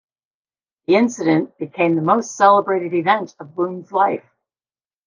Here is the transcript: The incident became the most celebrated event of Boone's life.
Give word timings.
The 0.87 0.95
incident 0.95 1.59
became 1.59 1.95
the 1.95 2.01
most 2.01 2.35
celebrated 2.35 2.95
event 2.95 3.35
of 3.39 3.53
Boone's 3.53 3.91
life. 3.91 4.25